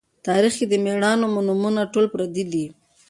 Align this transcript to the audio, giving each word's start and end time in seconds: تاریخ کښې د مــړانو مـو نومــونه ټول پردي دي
تاریخ 0.27 0.53
کښې 0.57 0.65
د 0.69 0.73
مــړانو 0.85 1.25
مـو 1.33 1.41
نومــونه 1.47 1.81
ټول 1.93 2.05
پردي 2.13 2.43
دي 2.51 2.65